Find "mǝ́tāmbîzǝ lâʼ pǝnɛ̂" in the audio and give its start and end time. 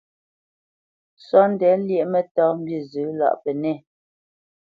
2.11-3.75